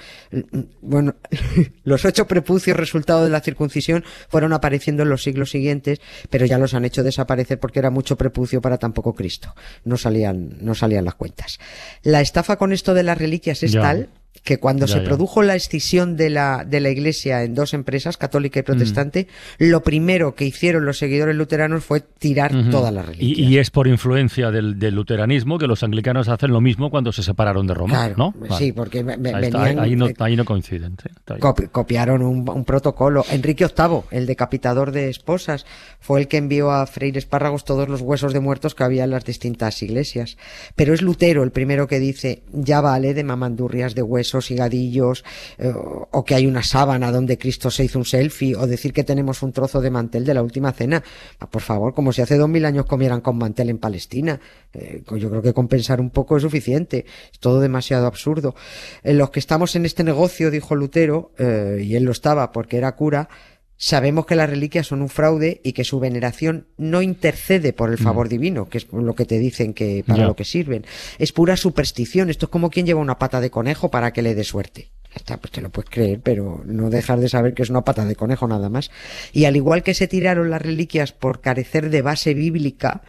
Bueno, 0.82 1.14
los 1.84 2.06
ocho 2.06 2.26
prepucios 2.26 2.76
resultado 2.76 3.24
de 3.24 3.30
la 3.30 3.42
circuncisión 3.42 4.04
fueron 4.30 4.52
apareciendo 4.52 5.04
en 5.04 5.10
los 5.10 5.22
siglos 5.22 5.52
siguientes, 5.52 6.00
pero 6.32 6.48
ya 6.48 6.58
los 6.58 6.74
han 6.74 6.86
hecho 6.86 7.04
desaparecer 7.04 7.60
porque 7.60 7.78
era 7.78 7.92
mucho 7.92 8.18
prepucio 8.18 8.62
para 8.62 8.80
tan 8.80 8.94
poco 8.94 9.14
Cristo. 9.14 9.54
No 9.84 9.96
salían, 9.96 10.58
no 10.60 10.74
salían 10.74 11.06
las 11.06 11.14
cuentas. 11.14 11.60
La 12.02 12.22
estafa 12.22 12.56
con 12.56 12.74
esto 12.74 12.96
de 12.96 13.04
las 13.04 13.20
reliquias 13.20 13.62
es 13.62 13.74
Ya. 13.74 13.82
tal 13.82 14.10
que 14.48 14.60
cuando 14.60 14.86
Ya, 14.86 14.94
se 14.94 15.00
ya. 15.00 15.04
produjo 15.04 15.44
la 15.44 15.56
escisión 15.56 16.16
de 16.16 16.30
la, 16.30 16.64
de 16.66 16.80
la 16.80 16.90
iglesia 16.90 17.44
en 17.44 17.54
dos 17.54 17.74
empresas, 17.74 18.16
católica 18.16 18.60
y 18.60 18.62
Mm. 18.62 18.66
protestante, 18.66 19.28
lo 19.58 19.84
primero 19.84 20.36
que 20.36 20.46
hicieron 20.46 20.86
los 20.86 20.98
seguidores 20.98 21.36
luteranos 21.36 21.84
fue 21.84 22.00
tirar 22.00 22.56
Ujú. 22.56 22.70
todas 22.70 22.94
las 22.94 23.04
Y, 23.04 23.08
reliquias. 23.10 23.50
y 23.52 23.58
es 23.58 23.72
por 23.72 23.88
influencia 23.88 24.50
del, 24.50 24.80
del 24.80 24.96
luteranismo 24.96 25.58
que 25.58 25.68
los 25.68 25.84
anglicanos 25.84 26.30
hacen 26.30 26.52
lo 26.52 26.62
mismo 26.62 26.90
cuando 26.90 27.12
se 27.12 27.24
separaron 27.24 27.68
de 27.68 27.74
Roma, 27.74 27.94
Claro, 28.08 28.16
¿no? 28.40 28.58
sí, 28.58 28.72
porque 28.72 29.00
ahí, 29.00 29.06
está, 29.22 29.40
venían- 29.40 29.80
ahí 29.80 29.96
no, 29.98 30.08
eh, 30.08 30.14
ahí 30.20 30.36
no 30.38 30.46
coinciden. 30.46 30.96
sí. 31.04 31.10
Copi- 31.40 31.70
copiaron 31.70 32.22
un, 32.22 32.48
un 32.50 32.64
protocolo. 32.64 33.26
Enrique 33.30 33.66
VIII, 33.66 34.04
el 34.12 34.26
decapitador 34.28 34.92
de 34.94 35.10
esposas, 35.10 35.66
fue 36.00 36.22
el 36.22 36.30
que 36.30 36.38
envió 36.38 36.72
a 36.72 36.88
Freire 36.88 37.20
Espárragos 37.20 37.66
todos 37.66 37.90
los 37.90 38.00
huesos 38.00 38.32
de 38.32 38.40
muertos 38.40 38.76
que 38.76 38.86
había 38.86 39.04
en 39.04 39.10
las 39.12 39.26
distintas 39.26 39.84
iglesias. 39.84 40.38
Pero 40.78 40.94
es 40.94 41.02
Lutero 41.02 41.44
el 41.44 41.52
primero 41.52 41.86
que 41.88 42.00
dice, 42.00 42.44
ya 42.54 42.80
vale 42.80 43.14
de 43.14 43.26
mamandurrias 43.26 43.94
de 43.94 44.04
huesos 44.04 44.37
y 44.52 44.56
gadillos, 44.56 45.24
eh, 45.58 45.74
o 45.76 46.24
que 46.24 46.36
hay 46.36 46.46
una 46.46 46.64
sábana 46.64 47.12
donde 47.12 47.38
Cristo 47.38 47.70
se 47.72 47.84
hizo 47.84 48.00
un 48.00 48.06
selfie, 48.06 48.56
o 48.56 48.68
decir 48.68 48.94
que 48.94 49.04
tenemos 49.04 49.42
un 49.44 49.52
trozo 49.52 49.82
de 49.82 49.90
mantel 49.90 50.26
de 50.26 50.34
la 50.34 50.44
última 50.44 50.72
cena. 50.72 51.04
Ah, 51.40 51.50
Por 51.50 51.62
favor, 51.62 51.94
como 51.94 52.14
si 52.14 52.22
hace 52.22 52.38
dos 52.38 52.50
mil 52.50 52.66
años 52.66 52.86
comieran 52.86 53.22
con 53.22 53.38
mantel 53.38 53.70
en 53.70 53.78
Palestina. 53.78 54.40
Eh, 54.74 55.04
yo 55.18 55.30
creo 55.30 55.42
que 55.42 55.54
compensar 55.54 56.00
un 56.00 56.10
poco 56.10 56.38
es 56.38 56.44
suficiente. 56.44 57.06
Es 57.32 57.40
todo 57.40 57.60
demasiado 57.60 58.08
absurdo. 58.08 58.56
En 59.04 59.18
los 59.18 59.30
que 59.30 59.40
estamos 59.40 59.76
en 59.76 59.86
este 59.86 60.04
negocio, 60.04 60.52
dijo 60.52 60.76
Lutero, 60.76 61.32
eh, 61.38 61.82
y 61.84 61.96
él 61.96 62.04
lo 62.04 62.12
estaba 62.12 62.52
porque 62.52 62.78
era 62.78 62.96
cura, 62.96 63.30
sabemos 63.78 64.26
que 64.26 64.36
las 64.36 64.50
reliquias 64.50 64.88
son 64.88 65.02
un 65.02 65.10
fraude 65.10 65.62
y 65.64 65.74
que 65.74 65.84
su 65.84 66.00
veneración 66.00 66.68
no 66.78 67.02
intercede 67.02 67.74
por 67.74 67.92
el 67.92 67.98
favor 67.98 68.28
divino, 68.28 68.70
que 68.70 68.80
es 68.80 68.88
lo 68.92 69.16
que 69.16 69.26
te 69.26 69.40
dicen 69.40 69.74
que 69.74 70.04
para 70.06 70.26
lo 70.26 70.36
que 70.36 70.46
sirven. 70.46 70.86
Es 71.20 71.32
pura 71.32 71.56
superstición. 71.56 72.30
Esto 72.30 72.48
es 72.48 72.52
como 72.52 72.70
quien 72.70 72.86
lleva 72.86 73.00
una 73.00 73.20
pata 73.20 73.40
de 73.40 73.52
conejo 73.52 73.90
para 73.90 74.12
que 74.12 74.22
le 74.22 74.36
dé 74.36 74.44
suerte. 74.44 74.92
Está, 75.14 75.38
pues 75.38 75.52
te 75.52 75.62
lo 75.62 75.70
puedes 75.70 75.90
creer, 75.90 76.20
pero 76.22 76.62
no 76.66 76.90
dejar 76.90 77.20
de 77.20 77.30
saber 77.30 77.54
que 77.54 77.64
es 77.64 77.70
una 77.70 77.84
pata 77.84 78.06
de 78.06 78.16
conejo 78.16 78.48
nada 78.48 78.70
más. 78.70 78.92
Y 79.34 79.46
al 79.46 79.56
igual 79.56 79.82
que 79.82 79.94
se 79.94 80.08
tiraron 80.08 80.50
las 80.50 80.62
reliquias 80.62 81.12
por 81.12 81.42
carecer 81.42 81.90
de 81.90 82.02
base 82.02 82.34
bíblica, 82.34 83.02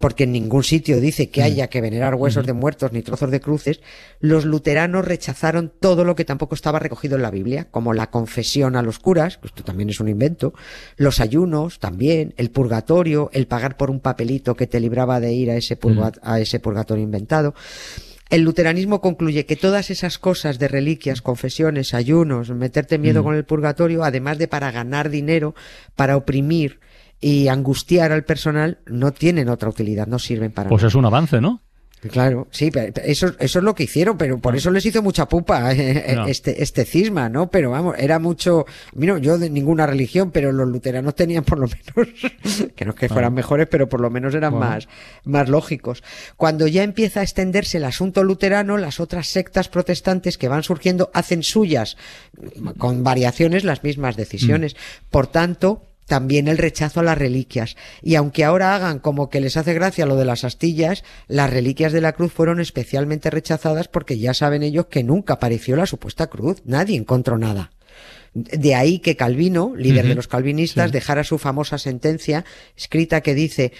porque 0.00 0.24
en 0.24 0.32
ningún 0.32 0.64
sitio 0.64 0.98
dice 0.98 1.28
que 1.28 1.42
haya 1.42 1.68
que 1.68 1.82
venerar 1.82 2.14
huesos 2.14 2.46
de 2.46 2.54
muertos 2.54 2.90
ni 2.90 3.02
trozos 3.02 3.30
de 3.30 3.38
cruces, 3.40 3.80
los 4.18 4.46
luteranos 4.46 5.04
rechazaron 5.04 5.70
todo 5.78 6.06
lo 6.06 6.16
que 6.16 6.24
tampoco 6.24 6.54
estaba 6.54 6.78
recogido 6.78 7.16
en 7.16 7.22
la 7.22 7.30
Biblia, 7.30 7.68
como 7.70 7.92
la 7.92 8.10
confesión 8.10 8.76
a 8.76 8.82
los 8.82 8.98
curas, 8.98 9.36
que 9.36 9.48
esto 9.48 9.62
también 9.62 9.90
es 9.90 10.00
un 10.00 10.08
invento, 10.08 10.54
los 10.96 11.20
ayunos 11.20 11.80
también, 11.80 12.32
el 12.38 12.50
purgatorio, 12.50 13.28
el 13.34 13.46
pagar 13.46 13.76
por 13.76 13.90
un 13.90 14.00
papelito 14.00 14.56
que 14.56 14.66
te 14.66 14.80
libraba 14.80 15.20
de 15.20 15.34
ir 15.34 15.50
a 15.50 15.56
ese, 15.56 15.78
purga- 15.78 16.18
a 16.22 16.40
ese 16.40 16.60
purgatorio 16.60 17.04
inventado. 17.04 17.54
El 18.30 18.40
luteranismo 18.40 19.02
concluye 19.02 19.44
que 19.44 19.56
todas 19.56 19.90
esas 19.90 20.16
cosas 20.16 20.58
de 20.58 20.68
reliquias, 20.68 21.20
confesiones, 21.20 21.92
ayunos, 21.92 22.48
meterte 22.50 22.96
miedo 22.96 23.22
con 23.24 23.34
el 23.34 23.44
purgatorio, 23.44 24.02
además 24.02 24.38
de 24.38 24.48
para 24.48 24.70
ganar 24.70 25.10
dinero, 25.10 25.54
para 25.94 26.16
oprimir 26.16 26.80
y 27.20 27.48
angustiar 27.48 28.12
al 28.12 28.24
personal, 28.24 28.78
no 28.86 29.12
tienen 29.12 29.48
otra 29.48 29.68
utilidad, 29.68 30.06
no 30.06 30.18
sirven 30.18 30.52
para 30.52 30.68
Pues 30.68 30.82
nada. 30.82 30.88
es 30.88 30.94
un 30.94 31.04
avance, 31.04 31.40
¿no? 31.40 31.62
Claro, 32.10 32.48
sí, 32.50 32.70
pero 32.70 32.94
eso, 33.04 33.34
eso 33.38 33.58
es 33.58 33.62
lo 33.62 33.74
que 33.74 33.82
hicieron, 33.82 34.16
pero 34.16 34.38
por 34.38 34.56
eso 34.56 34.70
les 34.70 34.86
hizo 34.86 35.02
mucha 35.02 35.28
pupa 35.28 35.70
eh, 35.74 36.14
No. 36.16 36.26
este, 36.28 36.62
este 36.62 36.86
cisma, 36.86 37.28
¿no? 37.28 37.50
Pero 37.50 37.72
vamos, 37.72 37.94
era 37.98 38.18
mucho, 38.18 38.64
mira, 38.94 39.18
yo 39.18 39.36
de 39.36 39.50
ninguna 39.50 39.84
religión, 39.86 40.30
pero 40.30 40.50
los 40.50 40.66
luteranos 40.66 41.14
tenían 41.14 41.44
por 41.44 41.58
lo 41.58 41.66
menos, 41.68 42.08
que 42.74 42.86
no 42.86 42.92
es 42.92 42.96
que 42.96 43.10
fueran 43.10 43.34
mejores, 43.34 43.68
pero 43.70 43.86
por 43.90 44.00
lo 44.00 44.08
menos 44.08 44.34
eran 44.34 44.52
Bueno. 44.52 44.66
más, 44.66 44.88
más 45.24 45.50
lógicos. 45.50 46.02
Cuando 46.38 46.66
ya 46.66 46.84
empieza 46.84 47.20
a 47.20 47.22
extenderse 47.22 47.76
el 47.76 47.84
asunto 47.84 48.24
luterano, 48.24 48.78
las 48.78 48.98
otras 48.98 49.28
sectas 49.28 49.68
protestantes 49.68 50.38
que 50.38 50.48
van 50.48 50.62
surgiendo 50.62 51.10
hacen 51.12 51.42
suyas, 51.42 51.98
con 52.78 53.04
variaciones, 53.04 53.62
las 53.64 53.84
mismas 53.84 54.16
decisiones. 54.16 54.74
Por 55.10 55.26
tanto, 55.26 55.89
también 56.06 56.48
el 56.48 56.58
rechazo 56.58 57.00
a 57.00 57.04
las 57.04 57.18
reliquias. 57.18 57.76
Y 58.02 58.16
aunque 58.16 58.44
ahora 58.44 58.74
hagan 58.74 58.98
como 58.98 59.30
que 59.30 59.40
les 59.40 59.56
hace 59.56 59.74
gracia 59.74 60.06
lo 60.06 60.16
de 60.16 60.24
las 60.24 60.44
astillas, 60.44 61.04
las 61.28 61.50
reliquias 61.50 61.92
de 61.92 62.00
la 62.00 62.12
cruz 62.12 62.32
fueron 62.32 62.60
especialmente 62.60 63.30
rechazadas 63.30 63.88
porque 63.88 64.18
ya 64.18 64.34
saben 64.34 64.62
ellos 64.62 64.86
que 64.86 65.04
nunca 65.04 65.34
apareció 65.34 65.76
la 65.76 65.86
supuesta 65.86 66.26
cruz. 66.28 66.62
Nadie 66.64 66.96
encontró 66.96 67.38
nada. 67.38 67.70
De 68.34 68.74
ahí 68.74 69.00
que 69.00 69.16
Calvino, 69.16 69.74
líder 69.76 70.06
de 70.06 70.14
los 70.14 70.28
calvinistas, 70.28 70.90
sí. 70.90 70.92
dejara 70.92 71.24
su 71.24 71.38
famosa 71.38 71.78
sentencia 71.78 72.44
escrita 72.76 73.22
que 73.22 73.34
dice, 73.34 73.72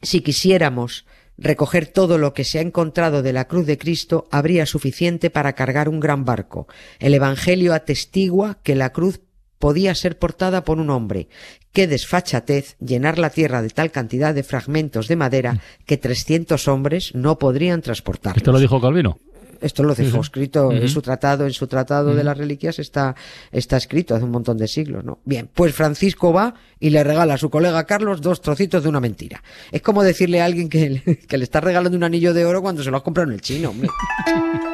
si 0.00 0.20
quisiéramos 0.20 1.04
recoger 1.38 1.86
todo 1.86 2.18
lo 2.18 2.34
que 2.34 2.44
se 2.44 2.58
ha 2.58 2.62
encontrado 2.62 3.22
de 3.22 3.32
la 3.32 3.46
cruz 3.46 3.66
de 3.66 3.78
Cristo, 3.78 4.26
habría 4.30 4.66
suficiente 4.66 5.30
para 5.30 5.54
cargar 5.54 5.88
un 5.88 6.00
gran 6.00 6.24
barco. 6.24 6.66
El 6.98 7.14
Evangelio 7.14 7.74
atestigua 7.74 8.58
que 8.62 8.74
la 8.74 8.90
cruz 8.90 9.20
podía 9.58 9.94
ser 9.94 10.18
portada 10.18 10.64
por 10.64 10.78
un 10.78 10.90
hombre. 10.90 11.28
Qué 11.72 11.86
desfachatez 11.86 12.76
llenar 12.80 13.18
la 13.18 13.30
tierra 13.30 13.62
de 13.62 13.68
tal 13.70 13.90
cantidad 13.90 14.34
de 14.34 14.42
fragmentos 14.42 15.06
de 15.08 15.16
madera 15.16 15.60
que 15.86 15.96
300 15.96 16.66
hombres 16.68 17.14
no 17.14 17.38
podrían 17.38 17.82
transportarlos. 17.82 18.38
Esto 18.38 18.52
lo 18.52 18.58
dijo 18.60 18.80
Calvino. 18.80 19.18
Esto 19.60 19.82
lo 19.82 19.92
dejó 19.96 20.20
escrito 20.20 20.70
en 20.70 20.88
su 20.88 21.02
tratado, 21.02 21.44
en 21.44 21.52
su 21.52 21.66
tratado 21.66 22.14
de 22.14 22.22
las 22.22 22.38
reliquias 22.38 22.78
está, 22.78 23.16
está 23.50 23.76
escrito 23.76 24.14
hace 24.14 24.24
un 24.24 24.30
montón 24.30 24.56
de 24.56 24.68
siglos, 24.68 25.04
¿no? 25.04 25.18
Bien, 25.24 25.50
pues 25.52 25.74
Francisco 25.74 26.32
va 26.32 26.54
y 26.78 26.90
le 26.90 27.02
regala 27.02 27.34
a 27.34 27.38
su 27.38 27.50
colega 27.50 27.82
Carlos 27.84 28.20
dos 28.20 28.40
trocitos 28.40 28.84
de 28.84 28.88
una 28.88 29.00
mentira. 29.00 29.42
Es 29.72 29.82
como 29.82 30.04
decirle 30.04 30.40
a 30.40 30.44
alguien 30.44 30.68
que, 30.68 30.88
le- 31.04 31.16
que 31.18 31.36
le 31.38 31.42
está 31.42 31.60
regalando 31.60 31.96
un 31.96 32.04
anillo 32.04 32.34
de 32.34 32.44
oro 32.44 32.62
cuando 32.62 32.84
se 32.84 32.90
lo 32.92 32.98
has 32.98 33.02
comprado 33.02 33.30
en 33.30 33.34
el 33.34 33.40
chino, 33.40 33.70
hombre. 33.70 33.88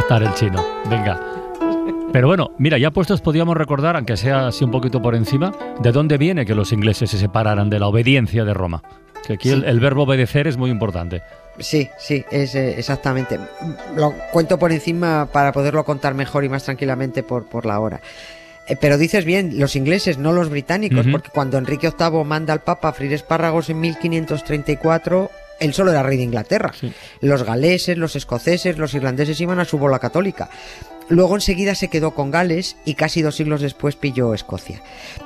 estar 0.00 0.22
el 0.22 0.32
chino. 0.34 0.64
Venga. 0.88 1.20
Pero 2.12 2.26
bueno, 2.26 2.52
mira, 2.58 2.78
ya 2.78 2.90
puestos 2.90 3.20
podíamos 3.20 3.56
recordar, 3.56 3.96
aunque 3.96 4.16
sea 4.16 4.46
así 4.48 4.64
un 4.64 4.70
poquito 4.70 5.02
por 5.02 5.14
encima, 5.14 5.52
de 5.80 5.92
dónde 5.92 6.16
viene 6.16 6.46
que 6.46 6.54
los 6.54 6.72
ingleses 6.72 7.10
se 7.10 7.18
separaran 7.18 7.68
de 7.68 7.78
la 7.78 7.86
obediencia 7.86 8.44
de 8.44 8.54
Roma. 8.54 8.82
Que 9.26 9.34
aquí 9.34 9.50
el, 9.50 9.60
Sí. 9.62 9.66
el 9.68 9.80
verbo 9.80 10.04
obedecer 10.04 10.46
es 10.46 10.56
muy 10.56 10.70
importante. 10.70 11.22
Sí, 11.58 11.90
sí, 11.98 12.24
es 12.30 12.54
eh, 12.54 12.78
exactamente. 12.78 13.38
Lo 13.96 14.14
cuento 14.32 14.58
por 14.58 14.72
encima 14.72 15.28
para 15.30 15.52
poderlo 15.52 15.84
contar 15.84 16.14
mejor 16.14 16.44
y 16.44 16.48
más 16.48 16.62
tranquilamente 16.64 17.22
por, 17.22 17.46
por 17.46 17.66
la 17.66 17.78
hora. 17.80 18.00
Eh, 18.68 18.76
pero 18.80 18.96
dices 18.96 19.24
bien, 19.24 19.58
los 19.58 19.76
ingleses, 19.76 20.18
no 20.18 20.32
los 20.32 20.48
británicos, 20.50 21.06
porque 21.10 21.30
cuando 21.30 21.58
Enrique 21.58 21.90
VIII 21.98 22.24
manda 22.24 22.52
al 22.54 22.60
Papa 22.60 22.88
a 22.88 22.92
freír 22.92 23.12
espárragos 23.12 23.68
en 23.70 23.80
1534, 23.80 25.30
él 25.60 25.74
solo 25.74 25.90
era 25.90 26.02
rey 26.02 26.16
de 26.16 26.24
Inglaterra. 26.24 26.72
Sí. 26.78 26.92
Los 27.20 27.42
galeses, 27.42 27.98
los 27.98 28.16
escoceses, 28.16 28.78
los 28.78 28.94
irlandeses 28.94 29.40
iban 29.40 29.60
a 29.60 29.64
su 29.64 29.78
bola 29.78 29.98
católica. 29.98 30.50
Luego 31.08 31.34
enseguida 31.34 31.74
se 31.74 31.88
quedó 31.88 32.14
con 32.14 32.30
Gales 32.30 32.76
y 32.84 32.94
casi 32.94 33.22
dos 33.22 33.36
siglos 33.36 33.62
después 33.62 33.96
pilló 33.96 34.34
Escocia. 34.34 34.82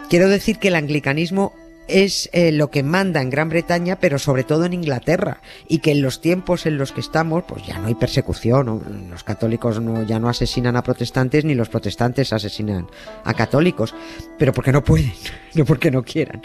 Quiero 0.09 0.29
decir 0.29 0.59
que 0.59 0.69
el 0.69 0.77
anglicanismo 0.77 1.55
es 1.89 2.31
eh, 2.33 2.53
lo 2.53 2.71
que 2.71 2.83
manda 2.83 3.21
en 3.21 3.31
Gran 3.31 3.49
Bretaña, 3.49 3.97
pero 3.99 4.19
sobre 4.19 4.45
todo 4.45 4.65
en 4.65 4.73
Inglaterra, 4.73 5.41
y 5.69 5.79
que 5.79 5.93
en 5.93 6.03
los 6.03 6.21
tiempos 6.21 6.67
en 6.67 6.79
los 6.79 6.93
que 6.93 7.01
estamos, 7.01 7.45
pues 7.45 7.67
ya 7.67 7.79
no 7.79 7.89
hay 7.89 7.95
persecución, 7.95 8.67
¿no? 8.67 8.83
los 9.11 9.25
católicos 9.25 9.81
no, 9.81 10.03
ya 10.05 10.19
no 10.19 10.29
asesinan 10.29 10.77
a 10.77 10.83
protestantes, 10.83 11.45
ni 11.45 11.55
los 11.55 11.69
protestantes 11.69 12.33
asesinan 12.33 12.89
a 13.25 13.35
católicos, 13.35 13.95
pero 14.39 14.53
porque 14.53 14.73
no 14.73 14.83
pueden, 14.85 15.13
no 15.55 15.65
porque 15.65 15.91
no 15.91 16.03
quieran. 16.03 16.43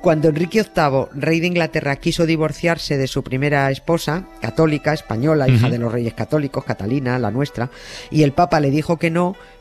Cuando 0.00 0.28
Enrique 0.28 0.62
VIII, 0.62 1.06
rey 1.14 1.40
de 1.40 1.48
Inglaterra, 1.48 1.96
quiso 1.96 2.26
divorciarse 2.26 2.96
de 2.96 3.06
su 3.06 3.22
primera 3.22 3.70
esposa, 3.70 4.28
católica, 4.40 4.92
española, 4.92 5.48
hija 5.48 5.68
de 5.68 5.78
los 5.78 5.92
reyes 5.92 6.14
católicos, 6.14 6.64
Catalina, 6.64 7.18
la 7.18 7.30
nuestra, 7.30 7.70
y 8.10 8.22
el 8.22 8.32
Papa 8.32 8.60
le 8.60 8.70
dijo 8.70 8.98
que 8.98 9.10
no, 9.10 9.32
mm, 9.32 9.55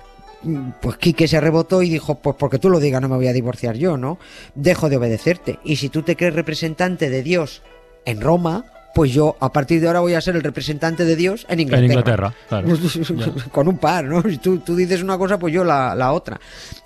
pues 0.82 0.98
Quique 0.98 1.28
se 1.28 1.40
rebotó 1.40 1.82
y 1.82 1.90
dijo, 1.90 2.16
pues 2.16 2.36
porque 2.38 2.60
tú 2.60 2.70
lo 2.70 2.80
digas 2.80 3.02
no 3.02 3.10
me 3.10 3.16
voy 3.16 3.28
a 3.28 3.34
divorciar 3.34 3.76
yo, 3.76 3.98
¿no? 3.98 4.20
Dejo 4.56 4.90
de 4.90 4.98
obedecerte. 4.98 5.60
Y 5.64 5.78
si 5.78 5.90
tú 5.90 6.04
te 6.04 6.16
crees 6.16 6.34
representante 6.34 7.10
de 7.10 7.24
Dios 7.24 7.62
en 8.06 8.22
Roma, 8.22 8.66
pues 8.96 9.12
yo 9.12 9.36
a 9.42 9.52
partir 9.52 9.82
de 9.82 9.88
ahora 9.88 10.00
voy 10.00 10.14
a 10.14 10.22
ser 10.22 10.38
el 10.38 10.42
representante 10.42 11.04
de 11.04 11.18
Dios 11.18 11.46
en 11.50 11.60
Inglaterra. 11.60 11.86
En 11.86 11.92
Inglaterra, 11.92 12.34
claro. 12.48 12.68
Con 13.52 13.68
un 13.68 13.78
par, 13.78 14.06
¿no? 14.06 14.22
Si 14.22 14.38
tú, 14.38 14.60
tú 14.60 14.74
dices 14.74 15.04
una 15.04 15.18
cosa, 15.18 15.38
pues 15.38 15.54
yo 15.54 15.66
la, 15.66 15.94
la 15.96 16.14
otra. 16.14 16.40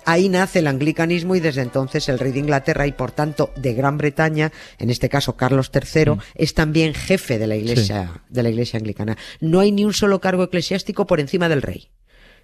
Ahí 0.04 0.28
nace 0.28 0.58
el 0.58 0.66
anglicanismo 0.66 1.36
y 1.36 1.40
desde 1.40 1.62
entonces 1.62 2.08
el 2.08 2.18
rey 2.18 2.32
de 2.32 2.40
Inglaterra 2.40 2.88
y 2.88 2.92
por 2.92 3.12
tanto 3.12 3.52
de 3.54 3.74
Gran 3.74 3.96
Bretaña, 3.96 4.50
en 4.80 4.90
este 4.90 5.08
caso 5.08 5.36
Carlos 5.36 5.70
III, 5.72 6.14
es 6.34 6.54
también 6.54 6.94
jefe 6.94 7.38
de 7.38 7.46
la 7.46 7.54
iglesia, 7.54 8.22
de 8.28 8.42
la 8.42 8.50
iglesia 8.50 8.78
anglicana. 8.78 9.16
No 9.40 9.60
hay 9.60 9.70
ni 9.70 9.84
un 9.84 9.94
solo 9.94 10.20
cargo 10.20 10.42
eclesiástico 10.42 11.06
por 11.06 11.20
encima 11.20 11.48
del 11.48 11.62
rey. 11.62 11.90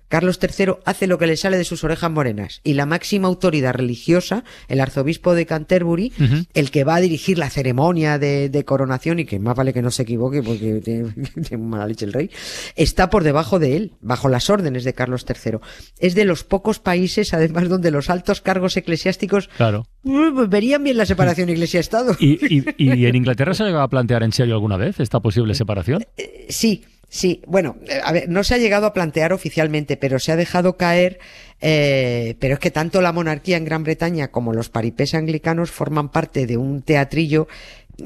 Carlos 0.09 0.39
III 0.43 0.75
hace 0.85 1.07
lo 1.07 1.19
que 1.19 1.27
le 1.27 1.37
sale 1.37 1.57
de 1.59 1.65
sus 1.65 1.83
orejas 1.85 2.11
morenas 2.11 2.61
y 2.65 2.75
la 2.75 2.87
máxima 2.87 3.29
autoridad 3.29 3.75
religiosa, 3.75 4.45
el 4.69 4.81
arzobispo 4.81 5.35
de 5.35 5.47
Canterbury, 5.47 6.13
el 6.55 6.71
que 6.71 6.85
va 6.85 6.97
a 6.97 7.01
dirigir 7.01 7.39
la 7.39 7.51
ceremonia 7.51 8.19
de, 8.19 8.49
de 8.49 8.65
coronación 8.65 9.19
y 9.19 9.25
que 9.25 9.39
más 9.39 9.57
vale 9.57 9.73
que 9.73 9.83
no 9.83 9.91
se 9.91 10.03
equivoque 10.03 10.43
porque 10.43 10.81
tiene, 10.85 11.13
tiene 11.49 11.63
mala 11.65 11.87
leche 11.87 12.05
el 12.05 12.13
rey, 12.13 12.31
está 12.77 13.11
por 13.11 13.25
debajo 13.25 13.59
de 13.59 13.77
él, 13.77 13.93
bajo 14.01 14.29
las 14.29 14.51
órdenes 14.51 14.85
de 14.85 14.95
Carlos 14.95 15.25
III. 15.29 15.59
Es 15.99 16.15
de 16.15 16.25
los 16.25 16.45
pocos 16.45 16.79
países, 16.79 17.35
además, 17.35 17.69
donde 17.69 17.91
los 17.91 18.11
altos 18.11 18.41
cargos 18.41 18.77
eclesiásticos 18.77 19.49
Claro. 19.57 19.87
uh, 20.05 20.47
verían 20.49 20.85
bien 20.85 20.97
la 20.97 21.07
separación 21.07 21.49
iglesia-estado. 21.49 22.17
¿Y, 22.21 22.39
y, 22.59 22.65
y 22.79 23.07
en 23.07 23.15
Inglaterra 23.17 23.55
se 23.55 23.63
ha 23.63 23.67
llegado 23.67 23.85
a 23.85 23.89
plantear 23.89 24.23
en 24.23 24.33
serio 24.33 24.55
alguna 24.55 24.77
vez 24.77 25.01
esta 25.01 25.21
posible 25.21 25.55
separación? 25.55 26.05
Sí, 26.49 26.85
sí. 27.16 27.42
Bueno, 27.46 27.76
eh, 27.88 27.99
a 28.04 28.12
ver, 28.12 28.28
no 28.28 28.44
se 28.44 28.54
ha 28.54 28.58
llegado 28.58 28.87
a 28.87 28.92
plantear 28.92 29.32
oficialmente, 29.32 29.96
pero 29.96 30.18
se 30.18 30.30
ha 30.32 30.37
dejado 30.37 30.76
caer. 30.76 31.18
eh, 31.61 32.37
pero 32.38 32.54
es 32.54 32.61
que 32.61 32.70
tanto 32.70 33.00
la 33.00 33.12
monarquía 33.12 33.56
en 33.56 33.64
Gran 33.64 33.82
Bretaña 33.82 34.28
como 34.28 34.52
los 34.52 34.68
paripés 34.68 35.14
anglicanos 35.14 35.70
forman 35.70 36.11
parte 36.11 36.46
de 36.46 36.56
un 36.58 36.82
teatrillo 36.82 37.49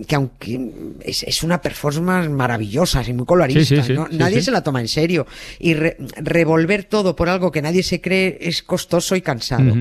que 0.07 0.15
aunque 0.15 0.71
es, 1.01 1.25
es 1.25 1.43
una 1.43 1.61
performance 1.61 2.31
maravillosa 2.31 3.03
y 3.05 3.13
muy 3.13 3.27
colorista, 3.27 3.61
Sí, 3.65 3.77
sí, 3.77 3.83
sí, 3.89 3.93
¿no? 3.95 4.07
sí, 4.09 4.17
nadie 4.17 4.41
se 4.41 4.53
la 4.53 4.63
toma 4.63 4.81
en 4.81 4.87
serio 4.87 5.27
y 5.59 5.75
re- 5.75 5.97
revolver 6.17 6.85
todo 6.85 7.17
por 7.17 7.29
algo 7.29 7.51
que 7.51 7.61
nadie 7.61 7.83
se 7.83 8.01
cree 8.01 8.39
es 8.41 8.63
costoso 8.63 9.17
y 9.17 9.21
cansado. 9.21 9.75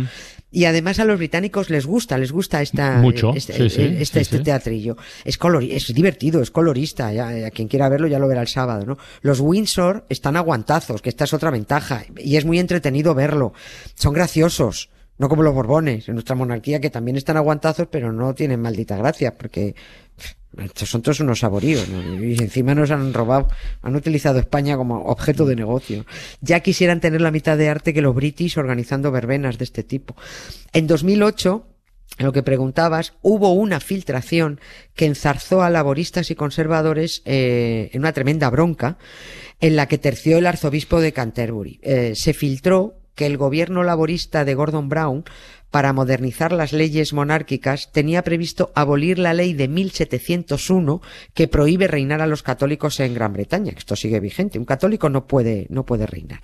Y 0.52 0.66
además 0.66 1.00
a 1.00 1.06
los 1.06 1.18
británicos 1.18 1.70
les 1.70 1.86
gusta, 1.86 2.18
les 2.18 2.32
gusta 2.32 2.62
esta, 2.62 2.98
Mucho, 2.98 3.34
este, 3.36 3.54
sí, 3.54 3.70
sí, 3.70 3.82
este, 4.00 4.20
sí, 4.24 4.36
este 4.36 4.40
teatrillo. 4.40 4.98
Es 5.24 5.38
colori 5.38 5.72
es 5.72 5.94
divertido, 5.94 6.42
es 6.42 6.50
colorista. 6.50 7.14
Ya, 7.14 7.48
a 7.48 7.52
quien 7.52 7.68
quiera 7.68 7.88
verlo 7.88 8.08
ya 8.08 8.18
lo 8.18 8.28
verá 8.28 8.42
el 8.42 8.48
sábado, 8.48 8.86
¿no? 8.86 8.98
Los 9.22 9.40
Windsor 9.40 10.06
están 10.10 10.38
aguantazos, 10.38 11.02
que 11.02 11.10
esta 11.10 11.26
es 11.26 11.34
otra 11.34 11.52
ventaja. 11.52 12.04
Y 12.18 12.38
es 12.38 12.46
muy 12.46 12.58
entretenido 12.60 13.14
verlo. 13.14 13.54
Son 13.96 14.14
graciosos. 14.14 14.90
No 15.20 15.30
como 15.30 15.44
los 15.44 15.54
Borbones, 15.54 16.08
en 16.08 16.16
nuestra 16.16 16.36
monarquía, 16.36 16.80
que 16.80 16.90
también 16.90 17.18
están 17.18 17.38
aguantazos, 17.38 17.88
pero 17.92 18.12
no 18.12 18.34
tienen 18.34 18.62
maldita 18.62 18.98
gracia, 18.98 19.38
porque 19.38 19.76
estos 20.58 20.90
son 20.90 21.02
todos 21.02 21.20
unos 21.20 21.40
saboríos, 21.40 21.88
¿no? 21.90 22.24
Y 22.24 22.38
encima 22.40 22.74
nos 22.74 22.90
han 22.90 23.14
robado, 23.14 23.48
han 23.82 23.96
utilizado 23.96 24.40
España 24.40 24.78
como 24.78 25.06
objeto 25.06 25.46
de 25.46 25.56
negocio. 25.56 26.06
Ya 26.42 26.62
quisieran 26.62 27.02
tener 27.02 27.22
la 27.22 27.32
mitad 27.32 27.58
de 27.58 27.70
arte 27.70 27.94
que 27.94 28.02
los 28.02 28.16
british 28.16 28.58
organizando 28.58 29.12
verbenas 29.12 29.58
de 29.58 29.66
este 29.66 29.84
tipo. 29.84 30.16
En 30.74 30.88
2008, 30.88 31.66
en 32.18 32.26
lo 32.26 32.34
que 32.34 32.44
preguntabas, 32.44 33.14
hubo 33.22 33.54
una 33.54 33.80
filtración 33.80 34.60
que 34.96 35.06
enzarzó 35.06 35.62
a 35.62 35.70
laboristas 35.70 36.32
y 36.32 36.36
conservadores 36.36 37.22
eh, 37.26 37.90
en 37.94 38.02
una 38.02 38.14
tremenda 38.14 38.50
bronca 38.50 38.98
en 39.60 39.76
la 39.76 39.88
que 39.88 39.98
terció 39.98 40.38
el 40.38 40.48
arzobispo 40.48 41.00
de 41.00 41.14
Canterbury. 41.14 41.80
Eh, 41.84 42.14
se 42.16 42.34
filtró 42.34 42.99
que 43.20 43.26
el 43.26 43.36
gobierno 43.36 43.84
laborista 43.84 44.46
de 44.46 44.56
Gordon 44.56 44.88
Brown, 44.88 45.26
para 45.72 45.94
modernizar 45.94 46.52
las 46.52 46.74
leyes 46.74 47.14
monárquicas, 47.14 47.92
tenía 47.92 48.24
previsto 48.24 48.72
abolir 48.76 49.20
la 49.20 49.34
ley 49.34 49.54
de 49.54 49.68
1701 49.68 51.02
que 51.34 51.48
prohíbe 51.48 51.88
reinar 51.88 52.22
a 52.22 52.28
los 52.28 52.44
católicos 52.44 53.00
en 53.00 53.14
Gran 53.14 53.34
Bretaña. 53.34 53.74
Esto 53.76 53.96
sigue 53.96 54.20
vigente. 54.20 54.60
Un 54.60 54.66
católico 54.66 55.10
no 55.10 55.28
puede, 55.28 55.68
no 55.70 55.86
puede 55.86 56.06
reinar. 56.06 56.42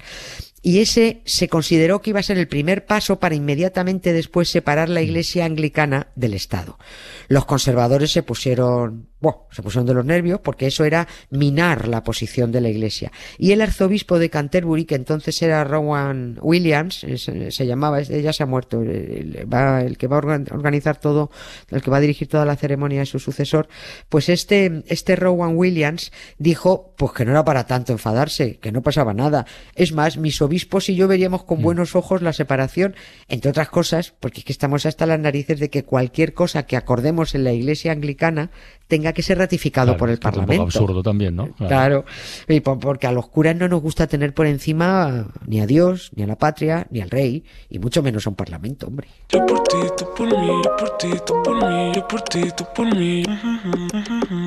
Y 0.66 0.80
ese 0.80 1.22
se 1.26 1.48
consideró 1.48 2.02
que 2.02 2.10
iba 2.10 2.20
a 2.20 2.24
ser 2.24 2.40
el 2.40 2.48
primer 2.48 2.88
paso 2.88 3.20
para 3.20 3.36
inmediatamente 3.36 4.14
después 4.14 4.50
separar 4.50 4.90
la 4.90 5.04
iglesia 5.04 5.46
anglicana 5.46 6.08
del 6.16 6.34
Estado. 6.34 6.80
Los 7.28 7.46
conservadores 7.46 8.12
se 8.12 8.24
pusieron, 8.24 9.10
bueno, 9.20 9.46
se 9.52 9.62
pusieron 9.62 9.86
de 9.86 9.94
los 9.94 10.04
nervios 10.04 10.40
porque 10.40 10.66
eso 10.66 10.84
era 10.84 11.08
minar 11.30 11.88
la 11.88 12.04
posición 12.04 12.52
de 12.52 12.62
la 12.62 12.70
iglesia. 12.70 13.12
Y 13.38 13.52
el 13.52 13.62
arzobispo 13.62 14.18
de 14.18 14.32
Canterbury, 14.32 14.86
que 14.86 14.96
entonces 14.96 15.40
era 15.44 15.64
Rowan 15.66 16.40
Williams, 16.42 17.04
eh, 17.04 17.52
se, 17.52 17.68
llamaba, 17.68 18.02
ya 18.02 18.34
se 18.34 18.42
ha 18.42 18.48
muerto, 18.48 18.82
el, 19.20 19.52
va- 19.54 19.82
el 19.82 19.98
que 19.98 20.08
va 20.08 20.18
a 20.18 20.22
organ- 20.22 20.48
organizar 20.52 20.98
todo, 20.98 21.32
el 21.72 21.82
que 21.82 21.92
va 21.92 21.98
a 21.98 22.02
dirigir 22.02 22.28
toda 22.28 22.46
la 22.46 22.56
ceremonia 22.56 23.02
es 23.02 23.10
su 23.10 23.20
sucesor, 23.20 23.68
pues 24.10 24.30
este, 24.30 24.84
este 24.88 25.16
Rowan 25.16 25.56
Williams 25.56 26.12
dijo, 26.38 26.94
pues 26.98 27.12
que 27.14 27.26
no 27.26 27.32
era 27.32 27.44
para 27.46 27.66
tanto 27.66 27.92
enfadarse, 27.94 28.58
que 28.58 28.72
no 28.72 28.82
pasaba 28.82 29.14
nada. 29.14 29.46
Es 29.76 29.92
más, 29.94 30.18
mis 30.18 30.42
obispos 30.42 30.90
y 30.90 30.96
yo 30.96 31.08
veríamos 31.08 31.44
Mm. 31.44 31.46
con 31.46 31.62
buenos 31.62 31.96
ojos 31.96 32.22
la 32.22 32.34
separación, 32.34 32.96
entre 33.28 33.52
otras 33.52 33.70
cosas, 33.70 34.14
porque 34.20 34.40
es 34.40 34.46
que 34.46 34.52
estamos 34.54 34.86
hasta 34.86 35.06
las 35.06 35.20
narices 35.20 35.60
de 35.60 35.70
que 35.70 35.84
cualquier 35.84 36.34
cosa 36.34 36.64
que 36.66 36.78
acordemos 36.78 37.36
en 37.36 37.44
la 37.44 37.52
iglesia 37.54 37.92
anglicana 37.92 38.52
tenga 38.88 39.14
que 39.14 39.24
ser 39.24 39.38
ratificado 39.40 39.88
Claro, 39.88 39.98
por 40.00 40.10
el 40.10 40.14
es 40.16 40.20
Parlamento. 40.20 40.64
absurdo 40.64 41.02
también, 41.02 41.36
¿no? 41.36 41.54
Claro, 41.56 42.06
y 42.48 42.60
po- 42.60 42.78
porque 42.80 43.08
a 43.08 43.12
los 43.12 43.28
curas 43.28 43.56
no 43.56 43.68
nos 43.68 43.82
gusta 43.82 44.06
tener 44.08 44.34
por 44.34 44.46
encima 44.46 45.28
ni 45.48 45.60
a 45.60 45.66
Dios, 45.66 46.12
ni 46.16 46.24
a 46.24 46.28
la 46.28 46.38
patria, 46.38 46.86
ni 46.92 47.02
al 47.02 47.10
rey, 47.10 47.44
y 47.70 47.80
mucho 47.80 48.04
menos 48.04 48.28
a 48.28 48.30
un 48.30 48.36
parlamento, 48.36 48.90
hombre. 49.06 49.16
Yo 49.30 49.46
por 49.46 49.64
ti, 49.64 49.78
tú 49.98 50.06
por 50.16 50.28
mí, 50.28 50.62
yo 50.64 50.76
por 50.78 50.98
ti, 50.98 51.10
tú 51.26 51.44
por 51.44 51.56
mí, 51.70 51.92
yo 51.96 52.08
por 52.08 52.22
ti, 52.22 52.52
tú 52.56 52.66
por 52.76 52.96
mí. 52.96 53.24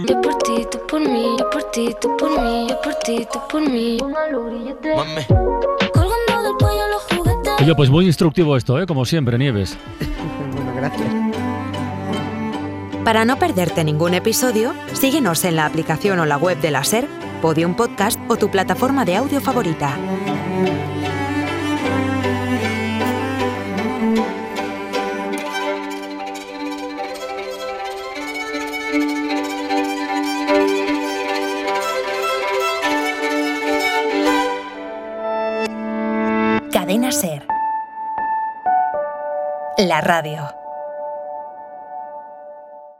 Yo 0.08 0.20
por 0.22 0.34
ti, 0.38 0.66
tú 0.70 0.78
por 0.86 1.00
mí, 1.00 1.36
yo 1.38 1.50
por 1.50 1.62
ti, 1.70 1.94
tú 2.00 2.16
por 2.16 2.30
mí, 2.30 2.66
yo 2.68 2.80
por 2.80 2.94
ti, 2.94 3.26
tú 3.32 3.40
por 3.50 3.60
mí. 3.68 3.98
Mami. 4.00 5.24
Colgando 5.92 6.42
del 6.42 6.54
cuello 6.58 6.88
los 6.88 7.02
juguetes. 7.02 7.52
Oye, 7.60 7.74
pues 7.74 7.90
muy 7.90 8.06
instructivo 8.06 8.56
esto, 8.56 8.80
¿eh? 8.80 8.86
Como 8.86 9.04
siempre, 9.04 9.36
Nieves. 9.38 9.76
Bueno, 10.54 10.72
gracias. 10.76 11.08
Para 13.04 13.24
no 13.24 13.38
perderte 13.38 13.84
ningún 13.84 14.14
episodio, 14.14 14.74
síguenos 14.92 15.44
en 15.44 15.56
la 15.56 15.66
aplicación 15.66 16.18
o 16.18 16.26
la 16.26 16.36
web 16.36 16.60
de 16.60 16.70
la 16.70 16.84
SER, 16.84 17.08
Podium 17.40 17.74
Podcast 17.74 18.20
o 18.28 18.36
tu 18.36 18.50
plataforma 18.50 19.04
de 19.04 19.16
audio 19.16 19.40
favorita. 19.40 19.96
La 39.86 40.00
radio. 40.00 40.57